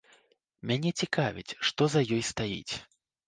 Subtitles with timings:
[0.69, 2.73] Мяне цікавіць, што за ёй стаіць.